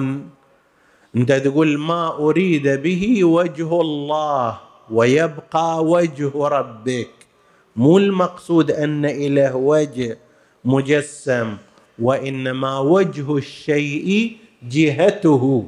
أنت 1.17 1.33
تقول 1.33 1.79
ما 1.79 2.17
أريد 2.19 2.69
به 2.69 3.25
وجه 3.25 3.81
الله 3.81 4.61
ويبقى 4.91 5.85
وجه 5.85 6.31
ربك. 6.35 7.15
مو 7.77 7.99
المقصود 7.99 8.71
أن 8.71 9.05
إله 9.05 9.57
وجه 9.57 10.19
مجسم 10.65 11.57
وإنما 11.99 12.79
وجه 12.79 13.37
الشيء 13.37 14.37
جهته. 14.63 15.67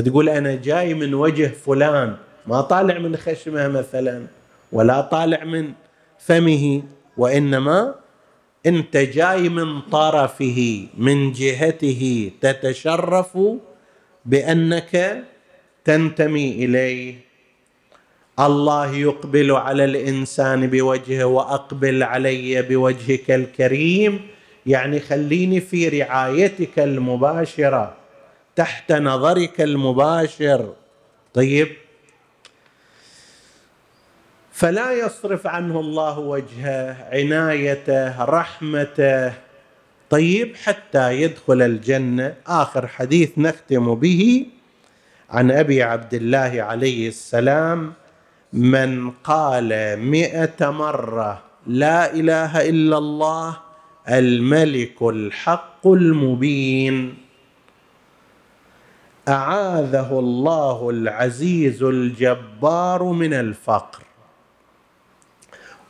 تقول 0.00 0.28
أنا 0.28 0.54
جاي 0.54 0.94
من 0.94 1.14
وجه 1.14 1.46
فلان 1.46 2.16
ما 2.46 2.60
طالع 2.60 2.98
من 2.98 3.16
خشمه 3.16 3.68
مثلا 3.68 4.26
ولا 4.72 5.00
طالع 5.00 5.44
من 5.44 5.72
فمه 6.18 6.82
وإنما 7.16 7.94
أنت 8.66 8.96
جاي 8.96 9.48
من 9.48 9.80
طرفه 9.80 10.86
من 10.98 11.32
جهته 11.32 12.30
تتشرف 12.40 13.38
بأنك 14.24 15.24
تنتمي 15.84 16.52
إليه. 16.52 17.14
الله 18.40 18.94
يقبل 18.94 19.50
على 19.50 19.84
الإنسان 19.84 20.66
بوجهه 20.66 21.24
وأقبل 21.24 22.02
علي 22.02 22.62
بوجهك 22.62 23.30
الكريم. 23.30 24.20
يعني 24.66 25.00
خليني 25.00 25.60
في 25.60 25.88
رعايتك 25.88 26.78
المباشرة. 26.78 28.01
تحت 28.56 28.92
نظرك 28.92 29.60
المباشر. 29.60 30.72
طيب. 31.34 31.68
فلا 34.52 34.92
يصرف 34.92 35.46
عنه 35.46 35.80
الله 35.80 36.18
وجهه 36.18 37.08
عنايته 37.12 38.24
رحمته. 38.24 39.32
طيب 40.10 40.56
حتى 40.56 41.22
يدخل 41.22 41.62
الجنة. 41.62 42.34
آخر 42.46 42.86
حديث 42.86 43.30
نختم 43.38 43.94
به 43.94 44.46
عن 45.30 45.50
أبي 45.50 45.82
عبد 45.82 46.14
الله 46.14 46.62
عليه 46.62 47.08
السلام. 47.08 47.92
من 48.52 49.10
قال 49.10 49.98
مئة 49.98 50.70
مرة 50.70 51.42
لا 51.66 52.14
إله 52.14 52.68
إلا 52.68 52.98
الله 52.98 53.56
الملك 54.08 55.02
الحق 55.02 55.86
المبين 55.86 57.21
أعاذه 59.28 60.18
الله 60.18 60.90
العزيز 60.90 61.82
الجبار 61.82 63.02
من 63.02 63.34
الفقر 63.34 64.02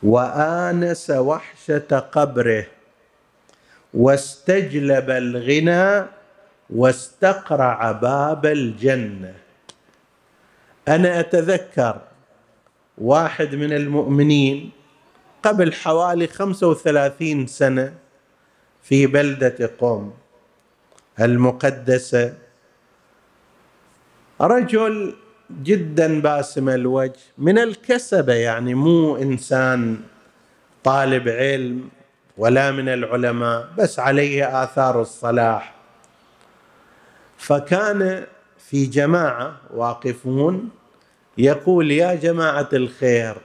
وآنس 0.03 1.09
وحشة 1.09 1.99
قبره 2.11 2.65
واستجلب 3.93 5.09
الغنى 5.09 6.07
واستقرع 6.69 7.91
باب 7.91 8.45
الجنة. 8.45 9.35
أنا 10.87 11.19
أتذكر 11.19 12.01
واحد 12.97 13.55
من 13.55 13.73
المؤمنين 13.73 14.71
قبل 15.43 15.73
حوالي 15.73 16.27
خمسة 16.27 16.67
وثلاثين 16.67 17.47
سنة 17.47 17.93
في 18.83 19.07
بلدة 19.07 19.71
قوم 19.79 20.13
المقدسة. 21.21 22.42
رجل 24.43 25.13
جدا 25.63 26.21
باسم 26.21 26.69
الوجه 26.69 27.19
من 27.37 27.57
الكسبه 27.57 28.33
يعني 28.33 28.73
مو 28.73 29.17
إنسان 29.17 29.97
طالب 30.83 31.29
علم 31.29 31.89
ولا 32.37 32.71
من 32.71 32.89
العلماء 32.89 33.67
بس 33.77 33.99
عليه 33.99 34.63
آثار 34.63 35.01
الصلاح. 35.01 35.73
فكان 37.37 38.23
في 38.57 38.85
جماعة 38.85 39.57
واقفون 39.73 40.69
يقول 41.37 41.91
يا 41.91 42.15
جماعة 42.15 42.69
الخير 42.73 43.35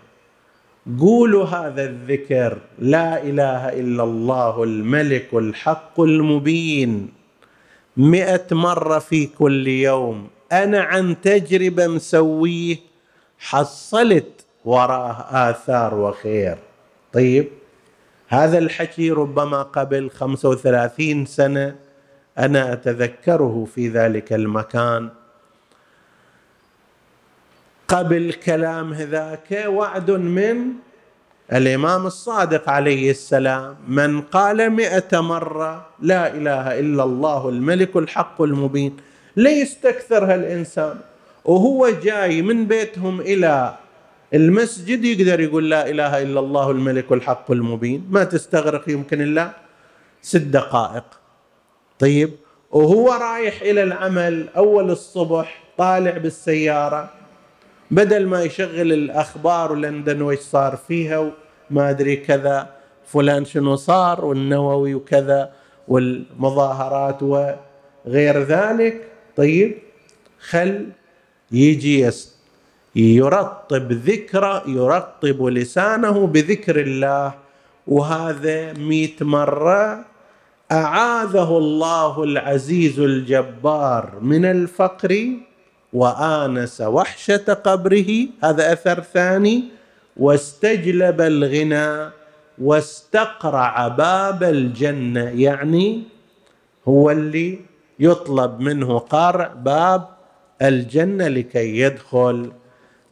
قولوا 1.00 1.44
هذا 1.46 1.84
الذكر 1.84 2.58
لا 2.78 3.22
إله 3.22 3.68
إلا 3.68 4.02
الله 4.04 4.64
الملك 4.64 5.28
الحق 5.34 6.00
المبين 6.00 7.12
مئة 7.96 8.46
مرة 8.52 8.98
في 8.98 9.26
كل 9.26 9.68
يوم 9.68 10.28
أنا 10.52 10.80
عن 10.80 11.20
تجربة 11.20 11.86
مسويه 11.86 12.76
حصلت 13.38 14.44
وراه 14.64 15.26
آثار 15.50 15.94
وخير. 15.94 16.58
طيب 17.12 17.48
هذا 18.28 18.58
الحكي 18.58 19.10
ربما 19.10 19.62
قبل 19.62 20.10
خمسة 20.10 20.48
وثلاثين 20.48 21.26
سنة 21.26 21.76
أنا 22.38 22.72
أتذكره 22.72 23.66
في 23.74 23.88
ذلك 23.88 24.32
المكان. 24.32 25.08
قبل 27.88 28.32
كلام 28.32 28.92
هذاك 28.92 29.64
وعد 29.66 30.10
من 30.10 30.56
الإمام 31.52 32.06
الصادق 32.06 32.68
عليه 32.70 33.10
السلام 33.10 33.76
من 33.88 34.20
قال 34.20 34.70
مئة 34.70 35.20
مرة 35.20 35.86
لا 36.00 36.34
إله 36.34 36.78
إلا 36.78 37.04
الله 37.04 37.48
الملك 37.48 37.96
الحق 37.96 38.42
المبين. 38.42 38.96
ليستكثر 39.38 40.24
هالإنسان 40.24 40.96
وهو 41.44 41.88
جاي 41.88 42.42
من 42.42 42.66
بيتهم 42.66 43.20
إلى 43.20 43.74
المسجد 44.34 45.04
يقدر 45.04 45.40
يقول 45.40 45.70
لا 45.70 45.90
إله 45.90 46.22
إلا 46.22 46.40
الله 46.40 46.70
الملك 46.70 47.12
الحق 47.12 47.50
المبين. 47.50 48.06
ما 48.10 48.24
تستغرق 48.24 48.88
يمكن 48.88 49.20
إلا 49.22 49.50
ست 50.22 50.36
دقائق. 50.36 51.04
طيب 51.98 52.30
وهو 52.70 53.12
رايح 53.12 53.62
إلى 53.62 53.82
العمل 53.82 54.48
أول 54.56 54.90
الصبح 54.90 55.64
طالع 55.78 56.16
بالسيارة 56.18 57.10
بدل 57.90 58.26
ما 58.26 58.42
يشغل 58.42 58.92
الأخبار 58.92 59.72
ولندن 59.72 60.22
وش 60.22 60.38
صار 60.38 60.76
فيها 60.76 61.18
وما 61.18 61.90
أدري 61.90 62.16
كذا 62.16 62.68
فلان 63.06 63.44
شنو 63.44 63.76
صار 63.76 64.24
والنووي 64.24 64.94
وكذا 64.94 65.52
والمظاهرات 65.88 67.22
وغير 67.22 68.42
ذلك. 68.42 69.17
طيب 69.38 69.74
خل 70.40 70.86
يجي 71.52 72.10
يرطب 72.96 73.92
ذكرى 73.92 74.62
يرطب 74.66 75.44
لسانه 75.46 76.26
بذكر 76.26 76.80
الله. 76.80 77.34
وهذا 77.86 78.72
مئة 78.72 79.24
مرة 79.24 80.04
أعاذه 80.72 81.58
الله 81.58 82.24
العزيز 82.24 83.00
الجبار 83.00 84.18
من 84.22 84.44
الفقر 84.44 85.12
وآنس 85.92 86.80
وحشة 86.80 87.46
قبره. 87.54 88.10
هذا 88.44 88.72
أثر 88.72 89.00
ثاني. 89.00 89.64
واستجلب 90.16 91.20
الغنى 91.20 92.10
واستقرع 92.58 93.88
باب 93.88 94.42
الجنة. 94.42 95.28
يعني 95.30 96.02
هو 96.88 97.10
اللي 97.10 97.67
يطلب 98.00 98.60
منه 98.60 98.98
قارع 98.98 99.46
باب 99.46 100.08
الجنة 100.62 101.28
لكي 101.28 101.80
يدخل. 101.80 102.52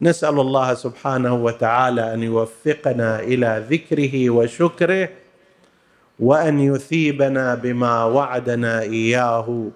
نسأل 0.01 0.39
الله 0.39 0.73
سبحانه 0.73 1.33
وتعالى 1.35 2.13
أن 2.13 2.23
يوفقنا 2.23 3.19
إلى 3.19 3.65
ذكره 3.69 4.29
وشكره 4.29 5.09
وأن 6.19 6.59
يثيبنا 6.59 7.55
بما 7.55 8.03
وعدنا 8.03 8.81
إياه. 8.81 9.67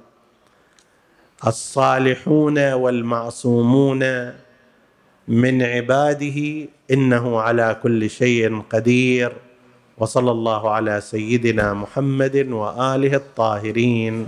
الصالحون 1.47 2.73
والمعصومون 2.73 4.31
من 5.27 5.63
عباده 5.63 6.67
إنه 6.91 7.39
على 7.39 7.77
كل 7.83 8.09
شيء 8.09 8.61
قدير. 8.69 9.33
وصلى 9.97 10.31
الله 10.31 10.69
على 10.71 11.01
سيدنا 11.01 11.73
محمد 11.73 12.35
وآله 12.51 13.15
الطاهرين. 13.15 14.27